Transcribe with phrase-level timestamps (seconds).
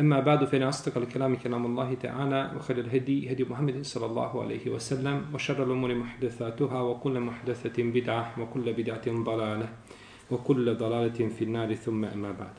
[0.00, 4.70] أما بعد فإن أصدق الكلام كلام الله تعالى وخير الهدي هدي محمد صلى الله عليه
[4.70, 9.68] وسلم وشر الأمور محدثاتها وكل محدثة بدعة وكل بدعة ضلالة
[10.30, 12.54] وكل ضلالة في النار ثم أما بعد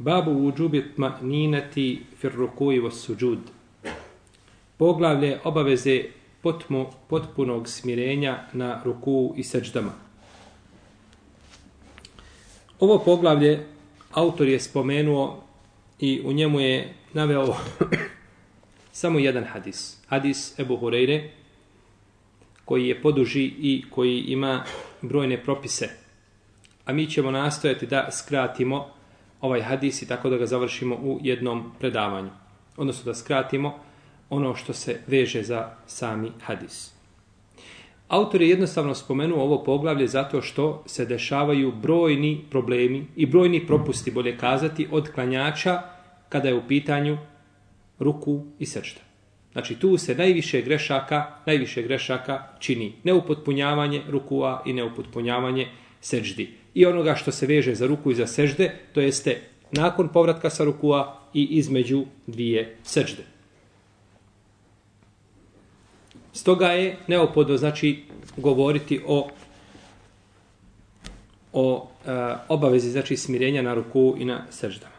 [0.00, 1.76] باب وجوب الطمأنينة
[2.16, 3.40] في الركوع والسجود
[4.80, 6.04] Poglavlje obaveze
[6.40, 9.92] potmo, potpunog smirenja na ruku i seđdama.
[12.80, 13.66] Ovo poglavlje
[14.15, 15.43] autor je spomenuo
[15.99, 17.55] i u njemu je naveo
[18.91, 19.97] samo jedan hadis.
[20.07, 21.29] Hadis Ebu Hureyre,
[22.65, 24.63] koji je poduži i koji ima
[25.01, 25.89] brojne propise.
[26.85, 28.87] A mi ćemo nastojati da skratimo
[29.41, 32.29] ovaj hadis i tako da ga završimo u jednom predavanju.
[32.77, 33.79] Odnosno da skratimo
[34.29, 36.94] ono što se veže za sami hadis.
[38.07, 44.11] Autor je jednostavno spomenuo ovo poglavlje zato što se dešavaju brojni problemi i brojni propusti,
[44.11, 45.81] bolje kazati, od klanjača
[46.29, 47.17] kada je u pitanju
[47.99, 49.01] ruku i srčta.
[49.51, 55.67] Znači tu se najviše grešaka, najviše grešaka čini neupotpunjavanje rukua i neupotpunjavanje
[56.01, 56.49] seždi.
[56.73, 60.63] I onoga što se veže za ruku i za sežde, to jeste nakon povratka sa
[60.63, 63.34] rukua i između dvije sežde.
[66.34, 68.04] Stoga je neophodno znači
[68.36, 69.28] govoriti o
[71.52, 72.10] o uh,
[72.48, 74.94] obavezi znači smirenja na ruku i na seždama.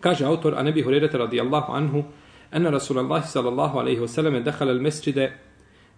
[0.00, 2.02] Kaže autor a nebi Hurajra radijallahu anhu
[2.54, 5.32] أن رسول الله صلى الله عليه وسلم دخل المسجد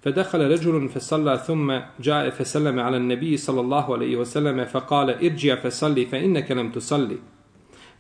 [0.02, 6.06] فدخل رجل فصلى ثم جاء فسلم على النبي صلى الله عليه وسلم فقال ارجع فصلي
[6.06, 7.18] فإنك لم تصلي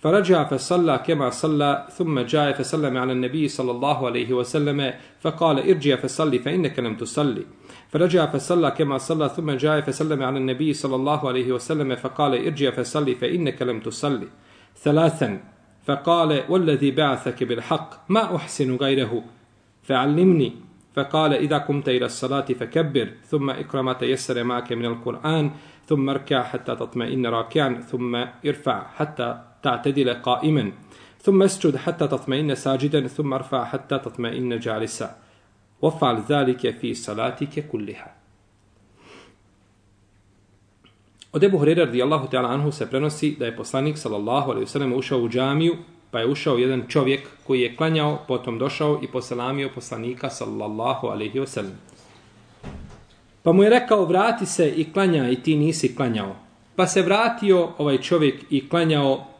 [0.01, 5.95] فرجع فصلى كما صلى ثم جاء فسلم على النبي صلى الله عليه وسلم فقال ارجع
[5.95, 7.45] فصلي فإنك لم تصلي.
[7.89, 12.71] فرجع فصلى كما صلى ثم جاء فسلم على النبي صلى الله عليه وسلم فقال ارجع
[12.71, 14.27] فصلي فإنك لم تصلي.
[14.77, 15.39] ثلاثا
[15.85, 19.23] فقال والذي بعثك بالحق ما أحسن غيره؟
[19.83, 20.70] فعلمني.
[20.95, 25.51] فقال إذا قمت إلى الصلاة فكبر ثم اقرأ ما تيسر معك من القرآن
[25.85, 28.15] ثم اركع حتى تطمئن راكعا ثم
[28.45, 30.71] ارفع حتى تعتدل قائما
[31.21, 35.15] ثم اسجد حتى تطمئن ساجدا ثم ارفع حتى تطمئن جالسا.
[35.81, 38.15] وفعل ذلك في صلاتك كلها.
[41.33, 45.19] Od Ebu Hurera radijallahu ta'ala anhu se prenosi da je poslanik sallallahu alaihi wasallam ušao
[45.19, 45.75] u džamiju,
[46.11, 51.39] pa je ušao jedan čovjek koji je klanjao, potom došao i poselamio poslanika sallallahu alaihi
[51.39, 51.75] wasallam.
[53.43, 56.35] Pa mu je rekao, vrati se i klanja i ti nisi klanjao.
[56.75, 59.31] Pa se vratio ovaj čovjek i klanjao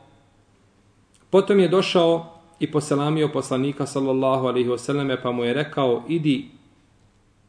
[1.31, 2.25] Potom je došao
[2.59, 6.49] i poselamio poslanika sallallahu alaihi wasallam pa mu je rekao idi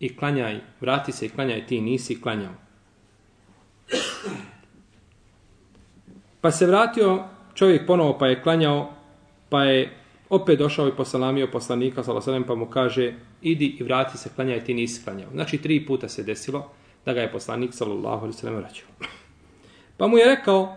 [0.01, 2.53] i klanjaj, vrati se i klanjaj, ti nisi klanjao.
[6.41, 7.25] Pa se vratio
[7.55, 8.93] čovjek ponovo pa je klanjao,
[9.53, 9.91] pa je
[10.31, 14.75] opet došao i posalamio poslanika sallallahu pa mu kaže idi i vrati se, klanjaj, ti
[14.75, 15.31] nisi klanjao.
[15.33, 16.71] Znači tri puta se desilo
[17.05, 18.89] da ga je poslanik sallallahu alaihi sallam, vraćao.
[19.97, 20.77] Pa mu je rekao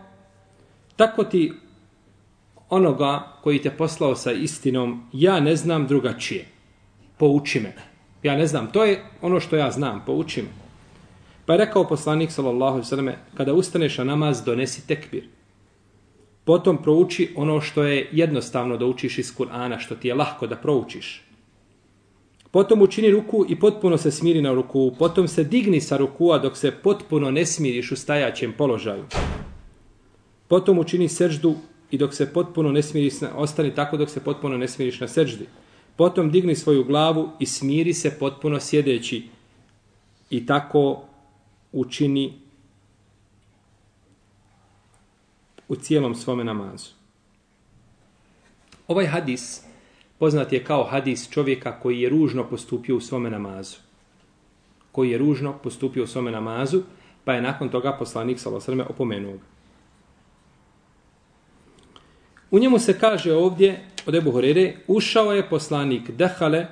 [0.96, 1.53] tako ti
[2.69, 6.46] onoga koji te poslao sa istinom, ja ne znam drugačije.
[7.18, 7.74] Pouči me.
[8.24, 10.50] Ja ne znam, to je ono što ja znam, pouči me.
[11.46, 15.30] Pa je rekao poslanik, sallallahu sallam, kada ustaneš na namaz, donesi tekbir.
[16.45, 20.56] Potom prouči ono što je jednostavno da učiš iz Kur'ana, što ti je lahko da
[20.56, 21.25] proučiš.
[22.51, 24.91] Potom učini ruku i potpuno se smiri na ruku.
[25.00, 29.03] Potom se digni sa rukua dok se potpuno ne smiriš u stajaćem položaju.
[30.47, 31.55] Potom učini seždu
[31.91, 35.47] i dok se potpuno ne smiriš, ostani tako dok se potpuno ne smiriš na seždi.
[35.95, 39.23] Potom digni svoju glavu i smiri se potpuno sjedeći
[40.29, 41.02] i tako
[41.72, 42.34] učini
[45.67, 46.90] u cijelom svome namazu.
[48.88, 49.62] Ovaj hadis
[50.20, 53.78] poznat je kao hadis čovjeka koji je ružno postupio u svome namazu.
[54.91, 56.82] Koji je ružno postupio u svome namazu,
[57.23, 59.44] pa je nakon toga poslanik Salosrme opomenuo ga.
[62.52, 66.68] U njemu se kaže ovdje od Ebu Horere, ušao je poslanik Dehale,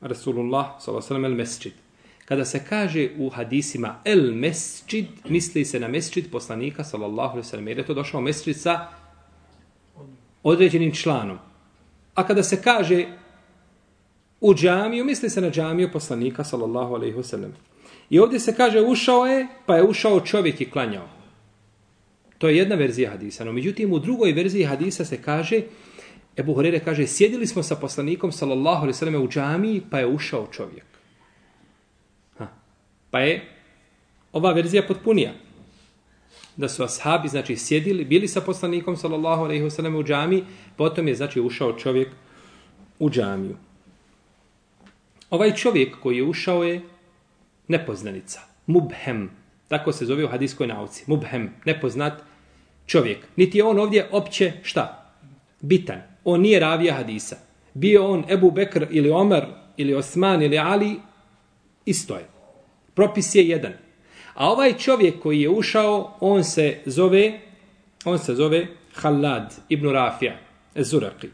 [0.00, 1.24] Rasulullah s.a.v.
[1.24, 1.81] el mesčid.
[2.24, 7.68] Kada se kaže u hadisima el mesčid, misli se na mesčid poslanika sallallahu alaihi sallam,
[7.68, 8.88] jer je to došao mesčid sa
[10.42, 11.38] određenim članom.
[12.14, 13.06] A kada se kaže
[14.40, 17.54] u džamiju, misli se na džamiju poslanika, sallallahu alaihi sallam.
[18.10, 21.08] I ovdje se kaže ušao je, pa je ušao čovjek i klanjao.
[22.38, 23.44] To je jedna verzija hadisa.
[23.44, 25.62] No, međutim, u drugoj verziji hadisa se kaže,
[26.36, 30.46] Ebu Horeire kaže, sjedili smo sa poslanikom, sallallahu alaihi sallam, u džamiji, pa je ušao
[30.46, 30.84] čovjek.
[33.12, 33.42] Pa je
[34.32, 35.32] ova verzija potpunija.
[36.56, 40.44] Da su ashabi, znači, sjedili, bili sa poslanikom, sallallahu alaihi wasallam, u džami,
[40.76, 42.08] potom je, znači, ušao čovjek
[42.98, 43.56] u džamiju.
[45.30, 46.80] Ovaj čovjek koji je ušao je
[47.68, 48.40] nepoznanica.
[48.66, 49.30] Mubhem.
[49.68, 51.04] Tako se zove u hadiskoj nauci.
[51.06, 51.54] Mubhem.
[51.64, 52.22] Nepoznat
[52.86, 53.18] čovjek.
[53.36, 55.12] Niti je on ovdje opće šta?
[55.60, 56.02] Bitan.
[56.24, 57.36] On nije ravija hadisa.
[57.74, 59.44] Bio on Ebu Bekr ili Omer
[59.76, 61.00] ili Osman ili Ali,
[61.84, 62.31] isto je.
[62.94, 63.72] Propis je jedan.
[64.34, 67.40] A ovaj čovjek koji je ušao, on se zove,
[68.04, 70.38] on se zove Halad ibn Rafija,
[70.74, 71.28] Zuraki.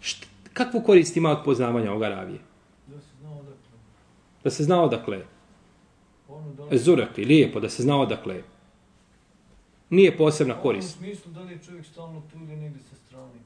[0.00, 2.38] Št, kakvu korist ima od poznavanja ovoga ravije?
[2.86, 3.78] Da se znao odakle.
[4.44, 5.24] Da se znao odakle.
[6.70, 8.42] Zuraki, lijepo, da se znao odakle.
[9.90, 10.96] Nije posebna korist.
[10.96, 13.40] U smislu da li je čovjek stalno tu ili negdje sa strane?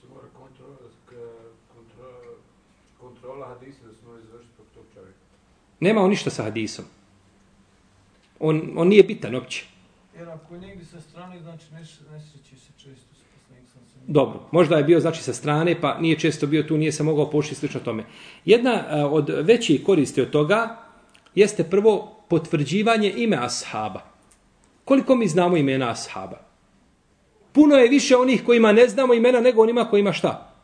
[0.00, 0.76] Se mora kontrola,
[1.74, 2.34] kontrola,
[3.00, 5.21] kontrola hadisa da se mora izvršiti tog čovjeka.
[5.82, 6.84] Nema on ništa sa hadisom.
[8.40, 9.64] On, on nije bitan opće.
[10.18, 13.12] Jer ako je negdje sa strane, znači ne, ne sreći se često.
[14.06, 17.30] Dobro, možda je bio znači sa strane, pa nije često bio tu, nije se mogao
[17.30, 18.04] pošti slično tome.
[18.44, 20.76] Jedna a, od većih koristi od toga
[21.34, 24.00] jeste prvo potvrđivanje ime ashaba.
[24.84, 26.38] Koliko mi znamo imena ashaba?
[27.52, 30.54] Puno je više onih kojima ne znamo imena nego onima kojima šta?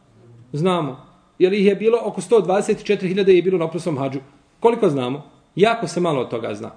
[0.53, 1.07] Znamo.
[1.39, 4.21] Jer ih je bilo oko 124.000 je bilo na prosom hađu.
[4.61, 5.31] Koliko znamo?
[5.57, 6.71] Jako se malo od toga zna.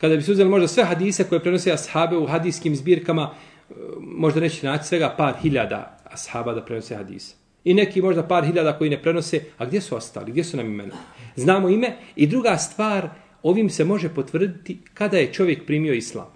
[0.00, 3.30] Kada bi se uzeli možda sve hadise koje prenose ashabe u hadijskim zbirkama,
[3.70, 7.34] e, možda neće naći svega par hiljada ashaba da prenose hadise.
[7.64, 10.66] I neki možda par hiljada koji ne prenose, a gdje su ostali, gdje su nam
[10.66, 10.94] imena?
[11.36, 13.08] Znamo ime i druga stvar,
[13.42, 16.26] ovim se može potvrditi kada je čovjek primio islam.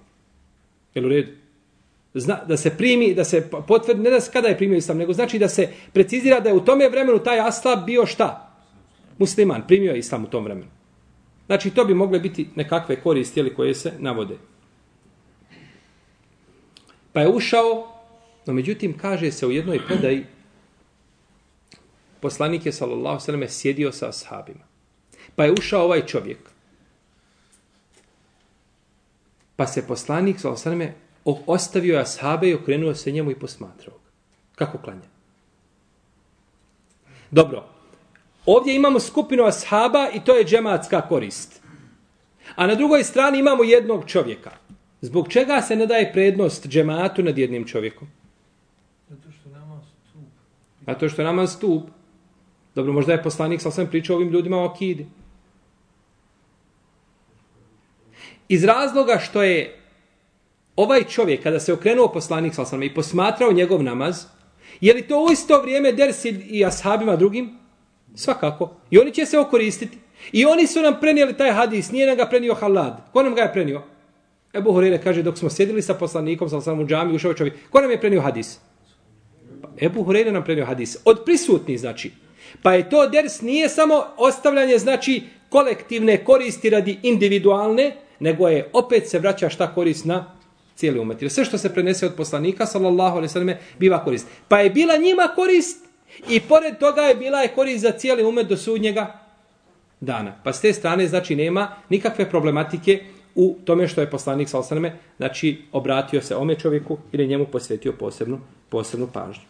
[0.95, 1.33] Jel u redu?
[2.15, 5.13] Zna, da se primi, da se potvrdi, ne da se kada je primio islam, nego
[5.13, 8.54] znači da se precizira da je u tome vremenu taj aslab bio šta?
[9.19, 10.71] Musliman, primio je islam u tom vremenu.
[11.47, 14.39] Znači, to bi mogle biti nekakve koristi ili koje se navode.
[17.13, 17.93] Pa je ušao,
[18.47, 20.25] no međutim, kaže se u jednoj predaji,
[22.21, 24.65] poslanik je, sallallahu sallam, sjedio sa ashabima.
[25.37, 26.39] Pa je ušao ovaj čovjek.
[29.57, 30.89] Pa se poslanik, sallallahu sallam,
[31.25, 33.99] ostavio ashabe i okrenuo se njemu i posmatrao.
[33.99, 34.11] ga.
[34.55, 35.09] Kako klanja?
[37.31, 37.74] Dobro,
[38.47, 41.63] Ovdje imamo skupinu ashaba i to je džematska korist.
[42.57, 44.51] A na drugoj strani imamo jednog čovjeka.
[45.01, 48.09] Zbog čega se ne daje prednost džematu nad jednim čovjekom?
[49.09, 50.23] Zato što nama stup.
[50.87, 51.83] Zato što nama stup.
[52.75, 55.07] Dobro, možda je poslanik sa sam pričao ovim ljudima o akidi.
[58.49, 59.81] Iz razloga što je
[60.77, 64.25] ovaj čovjek, kada se okrenuo poslanik sa i posmatrao njegov namaz,
[64.81, 67.64] je li to u isto vrijeme dersi i ashabima drugim?
[68.15, 68.71] Svakako.
[68.91, 69.99] I oni će se okoristiti.
[70.33, 73.01] I oni su nam prenijeli taj hadis, nije nam ga prenio Halad.
[73.13, 73.83] Ko nam ga je prenio?
[74.55, 77.91] Ebu Horeire kaže, dok smo sjedili sa poslanikom, sa samom džami, ušao čovjek, ko nam
[77.91, 78.59] je prenio hadis?
[79.63, 80.97] Pa Ebu Horeire nam prenio hadis.
[81.05, 82.13] Od prisutnih, znači.
[82.63, 89.09] Pa je to ders nije samo ostavljanje, znači, kolektivne koristi radi individualne, nego je opet
[89.09, 90.39] se vraća šta korist na
[90.75, 91.23] cijeli umet.
[91.23, 94.27] Jer sve što se prenese od poslanika, sallallahu alaihi sallam, biva korist.
[94.49, 95.84] Pa je bila njima korist,
[96.29, 99.21] I pored toga je bila je korist za cijeli umet do sudnjega
[100.01, 100.33] dana.
[100.45, 103.01] Pa s te strane, znači, nema nikakve problematike
[103.35, 107.93] u tome što je poslanik sa osaname, znači, obratio se ome čovjeku ili njemu posvetio
[107.93, 109.45] posebnu, posebnu pažnju.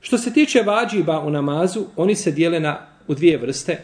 [0.00, 3.78] Što se tiče vađiba u namazu, oni se dijele na, u dvije vrste,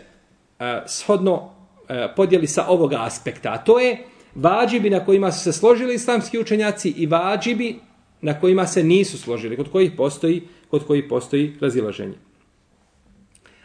[0.59, 1.51] uh, shodno
[1.89, 3.53] eh, podijeli sa ovoga aspekta.
[3.53, 7.79] A to je vađibi na kojima su se složili islamski učenjaci i vađibi
[8.21, 12.15] na kojima se nisu složili, kod kojih postoji kod koji postoji razilaženje.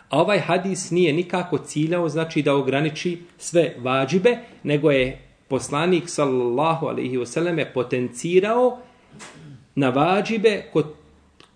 [0.10, 6.86] A ovaj hadis nije nikako ciljao, znači da ograniči sve vađibe, nego je poslanik sallallahu
[6.88, 8.78] alaihi wasallam potencirao
[9.76, 10.86] na vađibe kod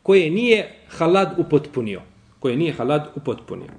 [0.04, 2.02] koje nije halad upotpunio.
[2.40, 3.72] Koje nije halad upotpunio.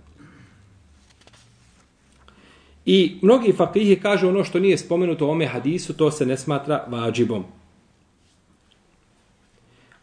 [2.87, 6.85] I mnogi fakihi kažu ono što nije spomenuto u ome hadisu, to se ne smatra
[6.89, 7.45] vađibom.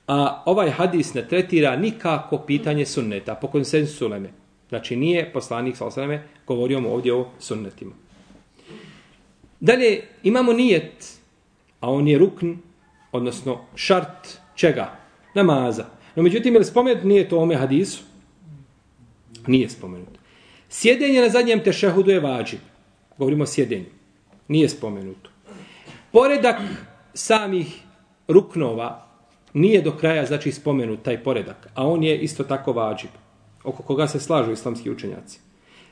[0.08, 4.30] A ovaj hadis ne tretira nikako pitanje sunneta, po konsensu Leme.
[4.70, 7.92] Znači nije poslanik sa osaname govorio mu ovdje o sunnetima.
[9.60, 11.20] Dalje imamo nijet,
[11.80, 12.54] a on je rukn,
[13.12, 14.98] odnosno šart čega?
[15.36, 15.86] Namaza.
[16.16, 18.04] No međutim, je li spomenut nije to ome hadisu?
[19.48, 20.18] Nije spomenut.
[20.70, 22.60] Sjedenje na zadnjem tešehudu je vađib.
[23.18, 23.86] Govorimo o sjedenju.
[24.48, 25.30] Nije spomenuto.
[26.12, 26.62] Poredak
[27.14, 27.82] samih
[28.28, 29.08] ruknova
[29.56, 33.10] nije do kraja znači spomenut taj poredak, a on je isto tako vađib,
[33.64, 35.40] oko koga se slažu islamski učenjaci.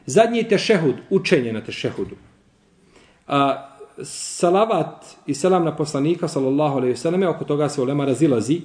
[0.06, 2.16] Zadnji tešehud, učenje na tešehudu.
[3.28, 3.70] A,
[4.04, 8.62] salavat i selam na poslanika, sallallahu alaihi vseleme, oko toga se ulema razilazi.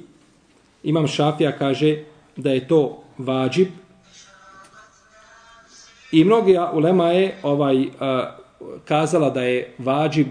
[0.82, 2.04] Imam Šafija kaže
[2.36, 3.68] da je to vađib.
[6.12, 8.36] I mnogi ulema je ovaj, a,
[8.84, 10.26] kazala da je vađib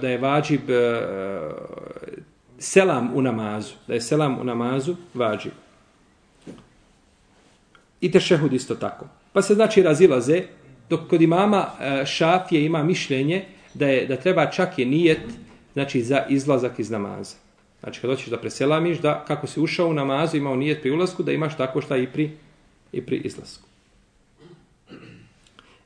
[0.00, 0.60] da je vađib
[2.64, 5.52] selam u namazu, da je selam u namazu vađiv.
[8.00, 9.06] I tešehud isto tako.
[9.32, 10.42] Pa se znači razilaze,
[10.90, 13.44] dok kod imama e, šafije ima mišljenje
[13.74, 15.20] da je da treba čak je nijet
[15.72, 17.36] znači za izlazak iz namaza.
[17.80, 21.22] Znači kad hoćeš da preselamiš, da kako si ušao u namazu, imao nijet pri ulasku,
[21.22, 22.30] da imaš tako šta i pri,
[22.92, 23.68] i pri izlasku.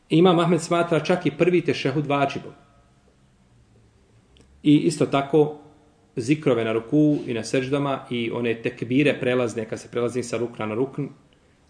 [0.08, 2.52] Ima Mahmed smatra čak i prvi tešehud vađibom.
[4.62, 5.58] I isto tako
[6.18, 10.66] zikrove na ruku i na seždama i one tekbire prelazne, kad se prelazi sa rukna
[10.66, 11.06] na rukn,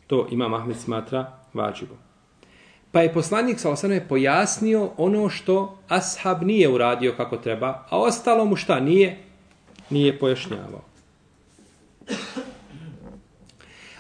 [0.07, 1.97] to ima Mahmed smatra vađibom.
[2.93, 8.45] Pa je poslanik sa osanom pojasnio ono što ashab nije uradio kako treba, a ostalo
[8.45, 9.19] mu šta nije?
[9.91, 10.83] Nije pojašnjavao.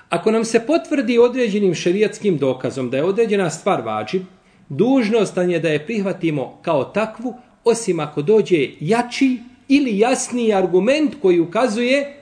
[0.09, 4.23] Ako nam se potvrdi određenim šerijatskim dokazom da je određena stvar vađib,
[4.69, 9.38] dužnost je da je prihvatimo kao takvu, osim ako dođe jači
[9.69, 12.17] ili jasniji argument koji ukazuje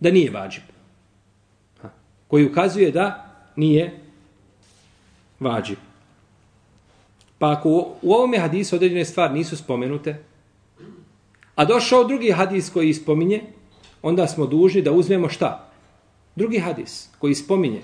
[0.00, 0.62] da nije vađib.
[2.28, 4.00] Koji ukazuje da nije
[5.40, 5.78] vađib.
[7.38, 7.68] Pa ako
[8.02, 10.22] u ovome hadisu određene stvari nisu spomenute,
[11.54, 13.42] a došao drugi hadis koji spominje,
[14.02, 15.70] onda smo dužni da uzmemo šta?
[16.36, 17.82] Drugi hadis koji spominje.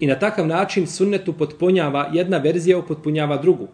[0.00, 3.68] I na takav način sunnetu potpunjava, jedna verzija potpunjava drugu.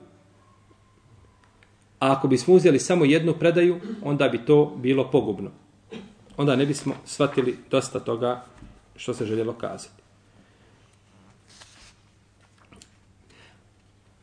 [2.07, 5.51] A ako bismo uzeli samo jednu predaju, onda bi to bilo pogubno.
[6.37, 8.45] Onda ne bismo shvatili dosta toga
[8.97, 10.03] što se željelo kazati.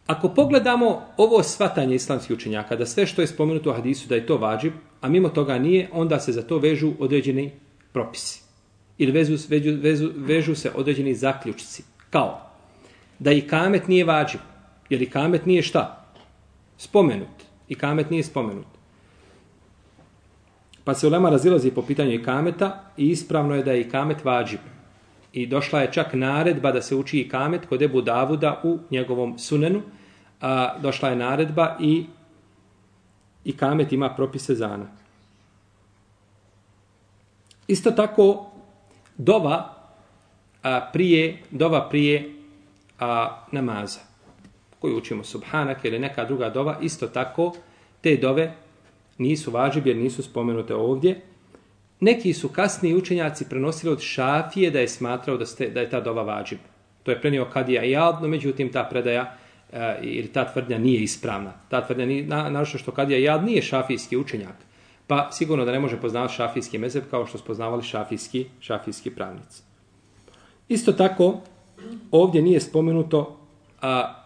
[0.08, 4.26] Ako pogledamo ovo svatanje islamskih učenjaka, da sve što je spomenuto u hadisu da je
[4.26, 7.52] to vađib, a mimo toga nije, onda se za to vežu određeni
[7.94, 8.44] propisi.
[8.98, 11.84] Ili vežu, vežu, vežu, vežu se određeni zaključci.
[12.10, 12.40] Kao
[13.20, 14.42] da i kamet nije vađib,
[14.90, 16.06] jer i kamet nije šta?
[16.78, 17.43] Spomenut.
[17.68, 18.66] I kamet nije spomenut.
[20.84, 24.26] Pa se ulema razilazi po pitanju i kameta i ispravno je da je i kamet
[24.26, 24.60] vađib.
[25.34, 29.40] I došla je čak naredba da se uči i kamet kod Ebu Davuda u njegovom
[29.40, 29.82] sunenu.
[30.42, 32.06] A, došla je naredba i
[33.46, 34.86] i kamet ima propise zana.
[37.68, 38.52] Isto tako
[39.18, 39.74] dova
[40.64, 42.34] a, prije dova prije
[43.00, 44.13] a, namaza
[44.84, 47.54] koju učimo subhanak ili neka druga dova, isto tako
[48.02, 48.52] te dove
[49.18, 51.22] nisu važib jer nisu spomenute ovdje.
[52.00, 56.02] Neki su kasniji učenjaci prenosili od šafije da je smatrao da, ste, da je ta
[56.02, 56.60] dova važib.
[57.04, 59.36] To je prenio Kadija i Jadno, međutim ta predaja
[59.72, 61.54] e, ili ta tvrdnja nije ispravna.
[61.70, 64.56] Ta tvrdnja nije, na, naravno što Kadija i Jad nije šafijski učenjak.
[65.08, 69.64] Pa sigurno da ne može poznavati šafijski mezeb kao što spoznavali šafijski, šafijski pravnici.
[70.68, 71.40] Isto tako,
[72.12, 73.40] ovdje nije spomenuto
[73.82, 74.23] a,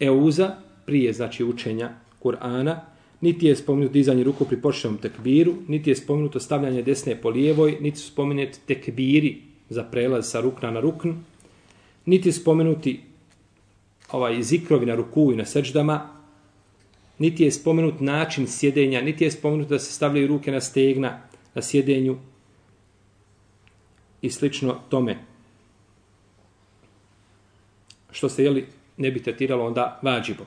[0.00, 1.90] euza, prije znači učenja
[2.22, 2.76] Kur'ana,
[3.20, 7.76] niti je spomenuto dizanje ruku pri početnom tekbiru, niti je spomenuto stavljanje desne po lijevoj,
[7.80, 11.12] niti su spomenuti tekbiri za prelaz sa rukna na rukn,
[12.06, 13.00] niti spomenuti
[14.12, 16.18] ovaj zikrovi na ruku i na seđdama,
[17.18, 21.20] niti je spomenut način sjedenja, niti je spomenuto da se stavljaju ruke na stegna
[21.54, 22.16] na sjedenju
[24.22, 25.18] i slično tome.
[28.10, 28.66] Što se jeli
[28.98, 30.46] ne bi tretiralo onda vađibom.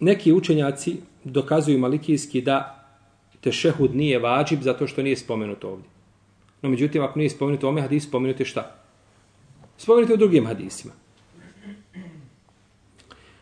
[0.00, 2.84] Neki učenjaci dokazuju malikijski da
[3.40, 5.88] tešehud nije vađib zato što nije spomenut ovdje.
[6.62, 8.76] No međutim, ako nije spomenut ovdje hadisu, spomenut je šta?
[9.76, 10.92] Spomenut je u drugim hadisima.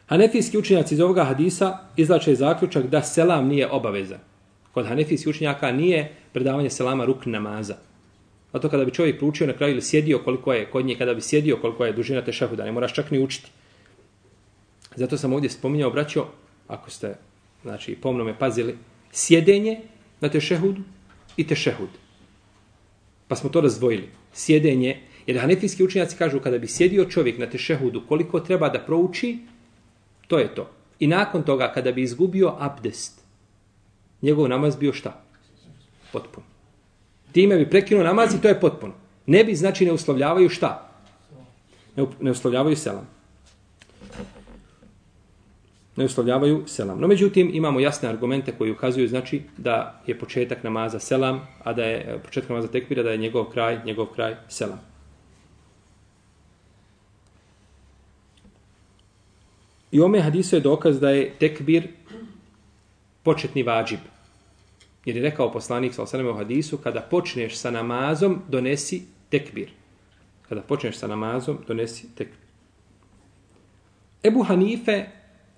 [0.06, 4.18] Hanefijski učenjaci iz ovoga hadisa izlače zaključak da selam nije obaveza.
[4.72, 7.76] Kod hanefijskih učenjaka nije predavanje selama ruk namaza.
[8.52, 11.14] A to kada bi čovjek proučio na kraju ili sjedio koliko je kod nje, kada
[11.14, 13.50] bi sjedio koliko je dužina te šahuda, ne moraš čak ni učiti.
[14.96, 16.26] Zato sam ovdje spominjao, braćo,
[16.68, 17.14] ako ste,
[17.62, 18.76] znači, pomno me pazili,
[19.12, 19.80] sjedenje
[20.20, 20.82] na te šehudu
[21.36, 21.88] i te šehud.
[23.28, 24.08] Pa smo to razdvojili.
[24.32, 28.78] Sjedenje, jer hanefijski učenjaci kažu, kada bi sjedio čovjek na te šehudu, koliko treba da
[28.78, 29.38] prouči,
[30.26, 30.70] to je to.
[30.98, 33.20] I nakon toga, kada bi izgubio abdest,
[34.22, 35.24] njegov namaz bio šta?
[36.12, 36.51] Potpuno.
[37.32, 38.92] Time bi prekinuo namaz i to je potpuno.
[39.26, 40.90] Ne bi, znači, ne uslovljavaju šta?
[41.96, 43.08] Ne, ne uslovljavaju selam.
[45.96, 47.00] Ne uslovljavaju selam.
[47.00, 51.84] No, međutim, imamo jasne argumente koji ukazuju, znači, da je početak namaza selam, a da
[51.84, 54.80] je početak namaza tekbira, da je njegov kraj, njegov kraj selam.
[59.90, 61.88] I ome hadisu je dokaz da je tekbir
[63.22, 64.00] početni vađib.
[65.04, 69.70] Jer je rekao poslanik sa osaname u hadisu, kada počneš sa namazom, donesi tekbir.
[70.48, 72.38] Kada počneš sa namazom, donesi tekbir.
[74.24, 75.06] Ebu Hanife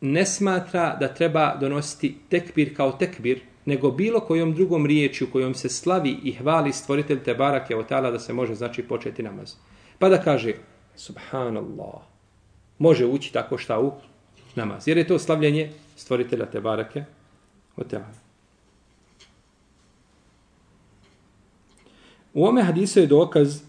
[0.00, 5.68] ne smatra da treba donositi tekbir kao tekbir, nego bilo kojom drugom riječju kojom se
[5.68, 9.54] slavi i hvali stvoritelj te barake od tala da se može znači početi namaz.
[9.98, 10.52] Pa da kaže,
[10.96, 12.02] subhanallah,
[12.78, 13.92] može ući tako šta u
[14.54, 14.88] namaz.
[14.88, 17.04] Jer je to slavljenje stvoritelja te barake
[17.76, 18.24] od tala.
[22.34, 23.62] U ome hadisu je dokaz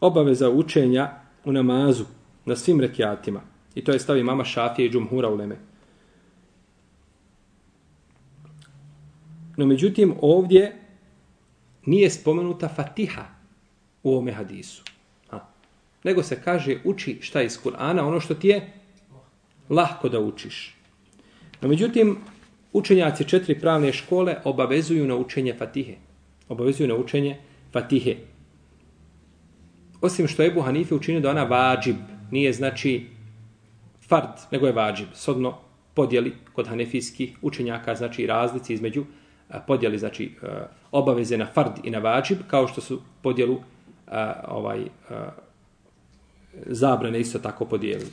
[0.00, 1.10] obaveza učenja
[1.44, 2.04] u namazu
[2.44, 3.40] na svim rekiatima.
[3.74, 5.56] I to je stavi mama Šafije i Džumhura u Leme.
[9.56, 10.76] No međutim, ovdje
[11.86, 13.24] nije spomenuta Fatiha
[14.02, 14.82] u ovome hadisu.
[15.28, 15.46] Ha.
[16.04, 18.72] Nego se kaže, uči šta iz Kur'ana, ono što ti je
[19.68, 20.76] lahko da učiš.
[21.60, 22.16] No međutim,
[22.72, 25.96] učenjaci četiri pravne škole obavezuju na učenje Fatihe.
[26.48, 27.36] Obavezuju na učenje
[27.72, 28.16] Fatihe.
[30.00, 31.96] Osim što je Ebu Hanife učinio da ona vađib,
[32.30, 33.06] nije znači
[34.08, 35.08] fard, nego je vađib.
[35.14, 35.58] Sodno
[35.94, 39.04] podjeli kod hanefijskih učenjaka, znači razlici između
[39.66, 40.30] podjeli, znači
[40.92, 43.60] obaveze na fard i na vađib, kao što su podjelu
[44.48, 44.80] ovaj
[46.66, 48.10] zabrane isto tako podijelili.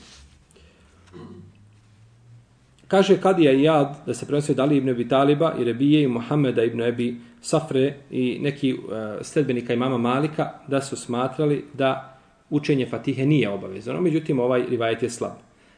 [2.89, 6.63] Kaže Kadija i Jad da se prenosio Dali ibn Abi Taliba i Rebije i Muhammeda
[6.63, 8.79] ibn Abi Safre i neki uh,
[9.21, 12.17] sledbenika imama Malika da su smatrali da
[12.49, 14.01] učenje Fatihe nije obavezano.
[14.01, 15.37] Međutim, ovaj rivajet je slab.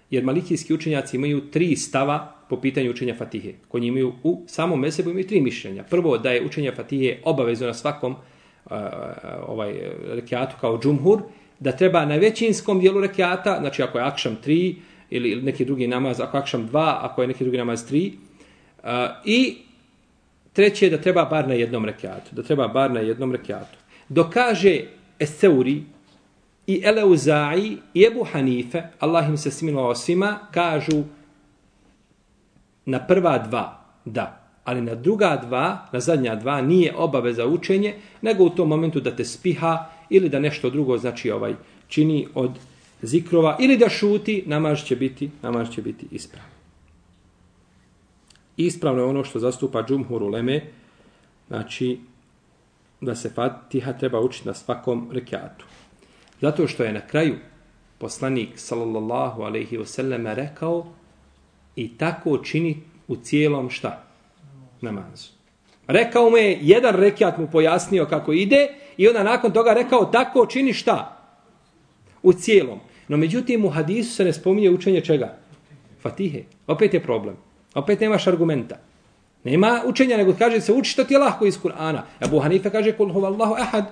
[0.10, 3.54] Jer malikijski učenjaci imaju tri stava po pitanju učenja Fatihe.
[3.67, 5.84] Koji imaju u samom mesebu imaju tri mišljenja.
[5.84, 8.71] Prvo, da je učenje Fatihe obavezno na svakom uh,
[9.47, 9.74] ovaj
[10.08, 11.21] rekiatu kao džumhur,
[11.60, 14.76] da treba na većinskom dijelu rekiata, znači ako je akšam tri,
[15.12, 18.13] ili ili neki drugi namaz, ako akšam dva, ako je neki drugi namaz tri.
[18.84, 18.89] Uh,
[19.26, 19.58] I
[20.54, 22.36] treće je da treba bar na jednom rekiatu.
[22.36, 23.78] Da treba bar na jednom rekiatu.
[24.10, 24.82] Dokaže
[25.19, 25.84] Eseuri
[26.67, 31.04] i Eleuzai i Ebu Hanife, Allah im se smilovao svima, kažu
[32.86, 34.38] na prva dva, da.
[34.63, 39.15] Ali na druga dva, na zadnja dva, nije obaveza učenje, nego u tom momentu da
[39.15, 41.56] te spiha ili da nešto drugo, znači ovaj,
[41.88, 42.52] čini od
[43.02, 46.50] zikrova ili da šuti, namaz će biti, namaz će biti ispravan.
[48.58, 50.62] Ispravno je ono što zastupa džumhur uleme,
[51.48, 52.00] znači
[53.02, 55.66] da se Fatiha treba učiti na svakom rekiatu.
[56.42, 57.36] Zato što je na kraju
[57.98, 60.88] poslanik sallallahu alejhi ve sellem rekao
[61.76, 64.04] i tako čini u cijelom šta?
[64.82, 65.30] Namazu.
[65.88, 70.46] Rekao mu je, jedan rekiat mu pojasnio kako ide i onda nakon toga rekao tako
[70.46, 71.18] čini šta?
[72.24, 72.80] U cijelom.
[73.08, 75.38] No međutim u hadisu se ne spominje učenje čega?
[76.02, 76.44] Fatihe.
[76.68, 77.36] Opet je problem.
[77.76, 78.78] Opet nemaš argumenta.
[79.44, 82.02] Nema učenja, nego kaže se uči što ti je lahko iz Kur'ana.
[82.20, 83.86] Abu Hanife kaže kul huvallahu ahad.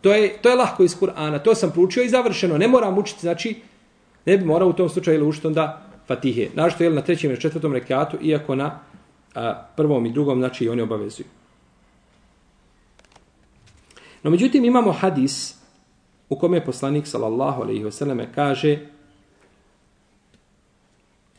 [0.00, 1.42] To je, to je lahko iz Kur'ana.
[1.42, 2.58] To sam proučio i završeno.
[2.58, 3.56] Ne moram učiti, znači,
[4.26, 6.48] ne bi morao u tom slučaju ili učiti onda Fatihe.
[6.54, 8.78] Našto je na trećem ili četvrtom rekiatu, iako na
[9.34, 11.26] a, prvom i drugom, znači, oni obavezuju.
[14.22, 15.59] No, međutim, imamo hadis
[16.30, 18.78] u kome je poslanik sallallahu alejhi ve selleme kaže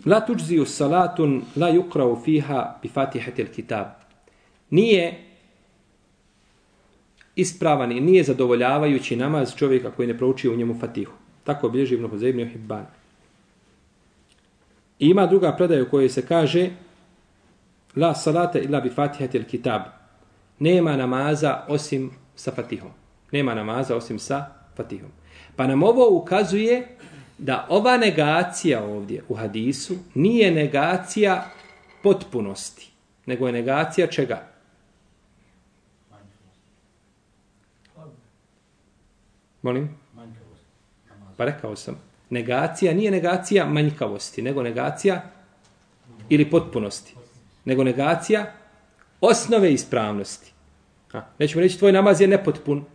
[0.06, 3.86] La tujzi salatun la yuqra fiha bi Fatihati kitab.
[4.70, 5.24] Nije
[7.36, 11.14] ispravan i nije zadovoljavajući namaz čovjeka koji ne prouči u njemu Fatihu.
[11.44, 12.86] Tako bilježi Ibn Huzaym ibn Hibban.
[15.00, 16.70] I ima druga predaja u kojoj se kaže
[17.96, 19.82] La salata illa bi Fatihati kitab.
[20.60, 22.92] Nema namaza osim sa Fatihom.
[23.32, 25.12] Nema namaza osim sa fatihom.
[25.56, 26.88] Pa nam ovo ukazuje
[27.38, 31.46] da ova negacija ovdje u hadisu nije negacija
[32.04, 32.92] potpunosti,
[33.26, 34.48] nego je negacija čega?
[39.62, 39.90] Molim?
[41.38, 42.00] Pa rekao sam.
[42.30, 45.22] Negacija nije negacija manjkavosti, nego negacija
[46.30, 47.16] ili potpunosti.
[47.66, 48.54] Nego negacija
[49.22, 50.52] osnove ispravnosti.
[51.12, 52.86] Ha, nećemo reći tvoj namaz je nepotpun,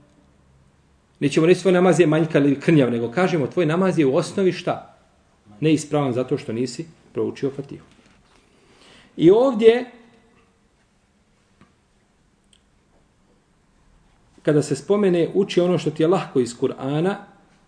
[1.21, 4.53] Nećemo reći svoj namaz je manjka ili krnjav, nego kažemo tvoj namaz je u osnovi
[4.53, 4.97] šta?
[5.61, 7.85] Neispravan zato što nisi proučio fatihu.
[9.17, 9.85] I ovdje,
[14.43, 17.15] kada se spomene uči ono što ti je lahko iz Kur'ana,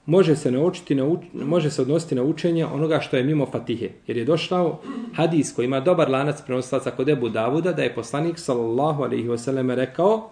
[0.09, 3.91] može se naučiti, nauč, može se odnositi na učenje onoga što je mimo Fatihe.
[4.07, 4.81] Jer je došao
[5.15, 9.39] hadis koji ima dobar lanac prenoslaca kod Ebu Davuda, da je poslanik sallallahu alejhi ve
[9.39, 10.31] sellem rekao,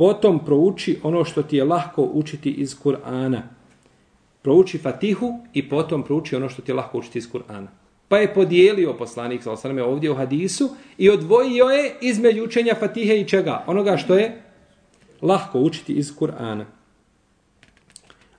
[0.00, 3.40] Potom prouči ono što ti je lahko učiti iz Kur'ana.
[4.42, 7.66] Prouči Fatihu i potom prouči ono što ti je lahko učiti iz Kur'ana.
[8.08, 12.74] Pa je podijelio poslanik sallallahu alejhi ve ovdje u hadisu i odvojio je između učenja
[12.80, 13.64] Fatihe i čega?
[13.66, 14.42] Onoga što je
[15.22, 16.64] lahko učiti iz Kur'ana.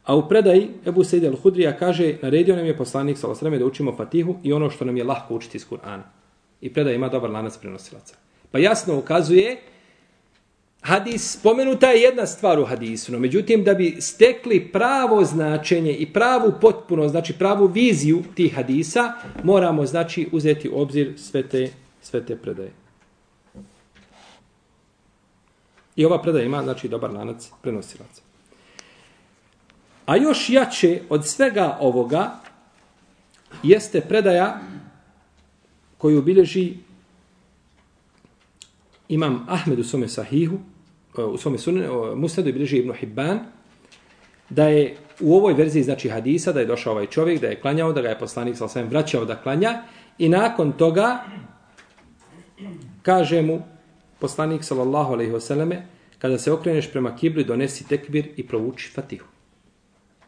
[0.04, 3.96] A u predaji Ebu Sejde al-Hudrija kaže, naredio nam je poslanik sa osaname da učimo
[3.96, 6.04] Fatihu i ono što nam je lahko učiti iz Kur'ana.
[6.62, 8.16] I predaj ima dobar lanac prenosilaca.
[8.52, 9.71] Pa jasno ukazuje,
[10.82, 16.14] hadis, spomenuta je jedna stvar u hadisu, no međutim da bi stekli pravo značenje i
[16.14, 19.14] pravu potpuno, znači pravu viziju tih hadisa,
[19.44, 22.72] moramo znači uzeti u obzir sve te, sve te predaje.
[25.96, 28.22] I ova predaja ima znači dobar lanac prenosilaca.
[30.06, 32.40] A još jače od svega ovoga
[33.64, 34.62] jeste predaja
[35.98, 36.74] koju bilježi
[39.10, 40.60] imam Ahmed u svome sahihu,
[41.18, 43.40] E, u svome sunne, musnedu bilježi Ibn Hibban,
[44.50, 47.94] da je u ovoj verziji znači hadisa, da je došao ovaj čovjek, da je klanjao,
[47.94, 49.82] da ga je poslanik sa osvijem vraćao da klanja
[50.18, 51.20] i nakon toga
[53.02, 53.62] kaže mu
[54.20, 55.86] poslanik sallallahu alejhi ve selleme
[56.20, 59.28] kada se okreneš prema kibli donesi tekbir i provuči Fatihu.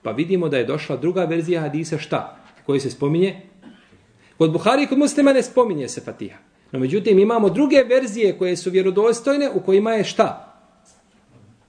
[0.02, 2.38] Pa vidimo da je došla druga verzija hadisa šta?
[2.66, 3.42] Koji se spominje?
[4.38, 6.38] Kod Buhari i kod muslima ne spominje se Fatiha.
[6.72, 10.53] No međutim imamo druge verzije koje su vjerodostojne u kojima je šta?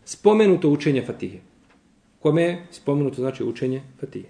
[0.04, 1.38] Spomenuto učenje Fatihe.
[2.20, 4.28] Kome je spomenuto znači učenje Fatihe.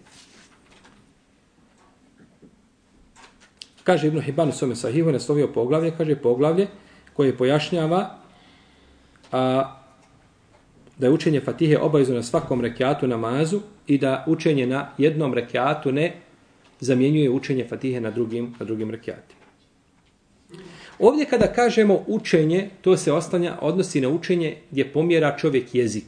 [3.84, 6.66] Kaže Ibn Hibban u svome sahihu, naslovio poglavlje, kaže poglavlje
[7.12, 8.18] koje pojašnjava
[9.32, 9.76] a,
[10.98, 15.92] da je učenje Fatihe obavezno na svakom rekiatu namazu i da učenje na jednom rekiatu
[15.92, 16.12] ne
[16.80, 19.43] zamjenjuje učenje Fatihe na drugim, na drugim rekiatima.
[20.98, 26.06] Ovdje kada kažemo učenje, to se ostanja, odnosi na učenje gdje pomjera čovjek jezik.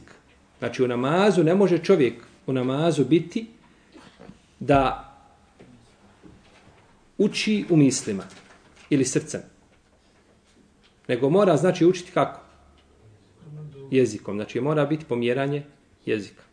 [0.59, 2.13] Znači u namazu ne može čovjek
[2.45, 3.45] u namazu biti
[4.59, 5.13] da
[7.17, 8.23] uči u mislima
[8.89, 9.41] ili srcem.
[11.07, 12.47] Nego mora znači učiti kako?
[13.91, 14.35] jezikom.
[14.35, 15.63] Znači mora biti pomjeranje
[16.05, 16.43] jezika.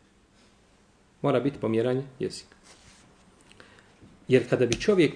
[1.23, 2.57] Mora biti pomjeranje jezika.
[4.29, 5.13] Jer kada bi čovjek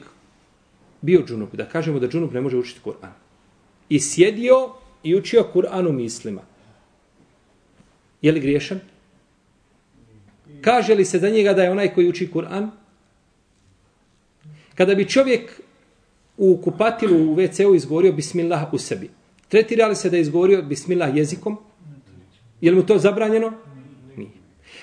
[1.00, 3.12] bio džunup, da kažemo da džunup ne može učiti Kur'an,
[3.88, 4.70] i sjedio
[5.02, 6.42] i učio Kur'an u mislima,
[8.22, 8.80] je li griješan?
[10.61, 12.70] Kaže li se za njega da je onaj koji uči Kur'an?
[14.74, 15.61] Kada bi čovjek
[16.37, 19.11] u kupatilu u WC-u izgovorio bismillah u sebi,
[19.48, 21.58] tretira li se da je izgovorio bismillah jezikom?
[22.61, 23.52] Je li mu to zabranjeno?
[24.16, 24.30] Nije.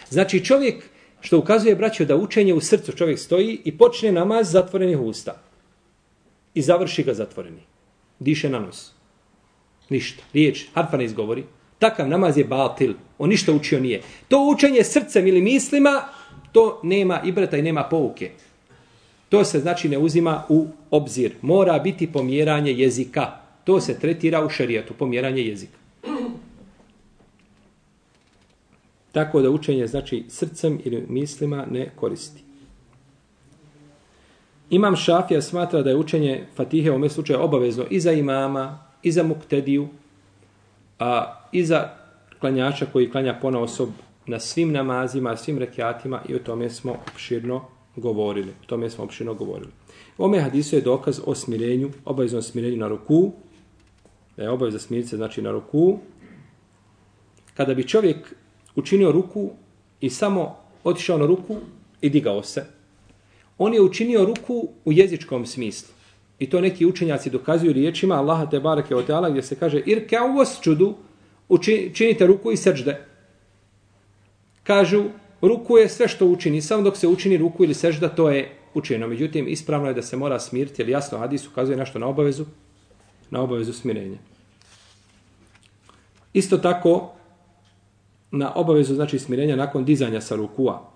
[0.10, 0.84] Znači čovjek
[1.21, 5.41] što ukazuje braćo da učenje u srcu čovjek stoji i počne namaz zatvorenih usta.
[6.56, 7.62] I završi ga zatvoreni.
[8.20, 8.91] Diše na nos.
[9.89, 10.24] Ništa.
[10.34, 11.44] Riječ, harfa ne izgovori.
[11.80, 12.94] Takav namaz je batil.
[13.18, 14.02] On ništa učio nije.
[14.28, 16.02] To učenje srcem ili mislima,
[16.52, 18.32] to nema ibrata i nema pouke.
[19.30, 21.34] To se znači ne uzima u obzir.
[21.41, 23.32] Mora biti pomjeranje jezika.
[23.63, 25.78] To se tretira u šerijatu, pomjeranje jezika.
[29.12, 32.44] Tako da učenje znači srcem ili mislima ne koristi.
[34.69, 39.12] Imam Šafija smatra da je učenje Fatihe u ovom slučaju obavezno i za imama, i
[39.12, 39.88] za muktediju,
[40.99, 41.89] a i za
[42.39, 43.89] klanjača koji klanja pona osob
[44.28, 47.62] na svim namazima, svim rekiatima i o tome smo opširno
[47.95, 48.49] govorili.
[48.49, 49.71] O tome smo opširno govorili.
[50.17, 53.32] U ome hadisu je dokaz o smirenju, obavezno smirenju na ruku,
[54.38, 55.99] da je obavezno smiriti se znači na ruku.
[57.54, 58.36] Kada bi čovjek
[58.75, 59.51] učinio ruku
[60.01, 61.58] i samo otišao na ruku
[62.01, 62.75] i digao se.
[63.58, 65.94] On je učinio ruku u jezičkom smislu.
[66.39, 70.26] I to neki učenjaci dokazuju riječima Allaha te barake od Teala gdje se kaže irka
[70.26, 70.96] uvos čudu,
[71.50, 73.06] učinite ruku i sežde.
[74.63, 75.04] Kažu,
[75.41, 79.08] ruku je sve što učini, samo dok se učini ruku ili sežda, to je učinjeno.
[79.08, 82.46] Međutim, ispravno je da se mora smiriti, jer jasno hadis ukazuje nešto na obavezu,
[83.30, 84.18] na obavezu smirenja.
[86.34, 87.12] Isto tako,
[88.32, 90.94] na obavezu znači smirenja nakon dizanja sa rukua.